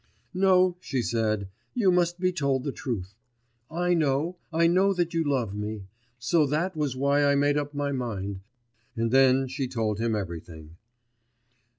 [0.33, 3.13] 'No,' she said, 'you must be told the truth.
[3.69, 5.83] I know, I know that you love me;
[6.17, 8.39] so that was why I made up my mind...'
[8.97, 10.75] and then she told him everything.